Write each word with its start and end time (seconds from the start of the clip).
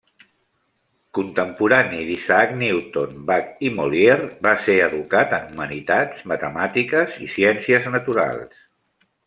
Contemporani 1.17 1.99
d'Isaac 2.07 2.55
Newton, 2.61 3.13
Bach 3.27 3.61
i 3.69 3.71
Molière, 3.77 4.25
va 4.47 4.55
ser 4.69 4.79
educat 4.87 5.37
en 5.41 5.47
humanitats, 5.53 6.25
matemàtiques 6.35 7.21
i 7.27 7.31
ciències 7.37 7.91
naturals. 7.99 8.69